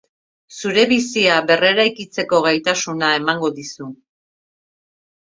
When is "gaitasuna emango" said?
2.45-3.51